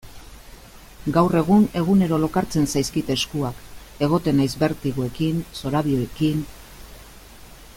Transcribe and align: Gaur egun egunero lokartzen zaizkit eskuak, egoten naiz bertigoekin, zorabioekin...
Gaur 1.17 1.35
egun 1.41 1.67
egunero 1.81 2.17
lokartzen 2.23 2.65
zaizkit 2.73 3.11
eskuak, 3.15 3.59
egoten 4.07 4.41
naiz 4.41 4.49
bertigoekin, 4.63 5.45
zorabioekin... 5.61 6.41